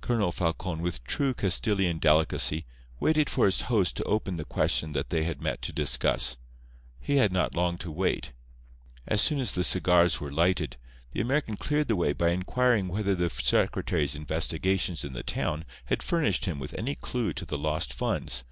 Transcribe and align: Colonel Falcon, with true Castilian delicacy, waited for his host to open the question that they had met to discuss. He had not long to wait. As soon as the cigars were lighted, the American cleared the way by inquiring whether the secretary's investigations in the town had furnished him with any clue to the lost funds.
Colonel 0.00 0.32
Falcon, 0.32 0.80
with 0.82 1.04
true 1.04 1.32
Castilian 1.32 1.98
delicacy, 1.98 2.66
waited 2.98 3.30
for 3.30 3.46
his 3.46 3.60
host 3.70 3.94
to 3.94 4.02
open 4.02 4.34
the 4.34 4.44
question 4.44 4.90
that 4.90 5.10
they 5.10 5.22
had 5.22 5.40
met 5.40 5.62
to 5.62 5.72
discuss. 5.72 6.36
He 6.98 7.18
had 7.18 7.30
not 7.30 7.54
long 7.54 7.78
to 7.78 7.92
wait. 7.92 8.32
As 9.06 9.20
soon 9.20 9.38
as 9.38 9.52
the 9.52 9.62
cigars 9.62 10.20
were 10.20 10.32
lighted, 10.32 10.78
the 11.12 11.20
American 11.20 11.56
cleared 11.56 11.86
the 11.86 11.94
way 11.94 12.12
by 12.12 12.30
inquiring 12.30 12.88
whether 12.88 13.14
the 13.14 13.30
secretary's 13.30 14.16
investigations 14.16 15.04
in 15.04 15.12
the 15.12 15.22
town 15.22 15.64
had 15.84 16.02
furnished 16.02 16.46
him 16.46 16.58
with 16.58 16.74
any 16.74 16.96
clue 16.96 17.32
to 17.34 17.44
the 17.46 17.56
lost 17.56 17.92
funds. 17.94 18.42